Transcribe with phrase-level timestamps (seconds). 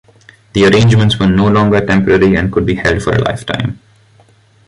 [0.53, 3.79] The arrangements were no longer temporary and could be held for a lifetime.